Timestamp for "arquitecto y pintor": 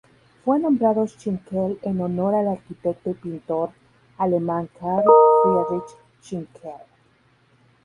2.47-3.69